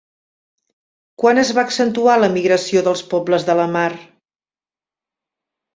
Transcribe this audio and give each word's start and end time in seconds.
Quan 1.23 1.41
es 1.41 1.51
va 1.57 1.65
accentuar 1.69 2.15
l'emigració 2.23 2.85
dels 2.89 3.05
pobles 3.13 3.47
de 3.53 3.59
la 3.63 3.71
mar? 3.79 3.91